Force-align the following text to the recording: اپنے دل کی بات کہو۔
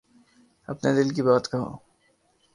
اپنے 0.67 0.89
دل 0.95 1.09
کی 1.15 1.21
بات 1.21 1.43
کہو۔ 1.51 1.69